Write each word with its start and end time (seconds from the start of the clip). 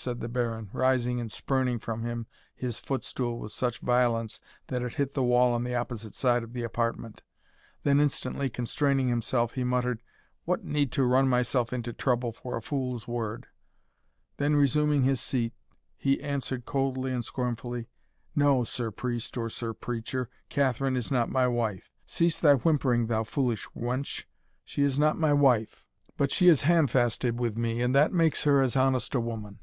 said 0.00 0.20
the 0.20 0.28
Baron, 0.28 0.70
rising 0.72 1.18
and 1.20 1.30
spurning 1.32 1.76
from 1.80 2.04
him 2.04 2.28
his 2.54 2.78
footstool 2.78 3.40
with 3.40 3.50
such 3.50 3.80
violence, 3.80 4.38
that 4.68 4.80
it 4.80 4.94
hit 4.94 5.14
the 5.14 5.24
wall 5.24 5.52
on 5.52 5.64
the 5.64 5.74
opposite 5.74 6.14
side 6.14 6.44
of 6.44 6.52
the 6.52 6.62
apartment 6.62 7.24
then 7.82 7.98
instantly 7.98 8.48
constraining 8.48 9.08
himself, 9.08 9.54
he 9.54 9.64
muttered, 9.64 10.00
"What 10.44 10.64
need 10.64 10.92
to 10.92 11.02
run 11.02 11.26
myself 11.28 11.72
into 11.72 11.92
trouble 11.92 12.30
for 12.30 12.56
a 12.56 12.62
fool's 12.62 13.08
word?" 13.08 13.48
then 14.36 14.54
resuming 14.54 15.02
his 15.02 15.20
seat, 15.20 15.52
he 15.96 16.20
answered 16.22 16.64
coldly 16.64 17.12
and 17.12 17.24
scornfully 17.24 17.88
"No, 18.36 18.62
Sir 18.62 18.92
Priest 18.92 19.36
or 19.36 19.50
Sir 19.50 19.74
Preacher, 19.74 20.30
Catherine 20.48 20.96
is 20.96 21.10
not 21.10 21.28
my 21.28 21.48
wife 21.48 21.90
Cease 22.06 22.38
thy 22.38 22.54
whimpering, 22.54 23.08
thou 23.08 23.24
foolish 23.24 23.66
wench 23.76 24.26
she 24.64 24.84
is 24.84 24.96
not 24.96 25.18
my 25.18 25.32
wife, 25.32 25.88
but 26.16 26.30
she 26.30 26.46
is 26.46 26.62
handfasted 26.62 27.34
with 27.40 27.58
me, 27.58 27.82
and 27.82 27.92
that 27.96 28.12
makes 28.12 28.44
her 28.44 28.62
as 28.62 28.76
honest 28.76 29.16
a 29.16 29.20
woman." 29.20 29.58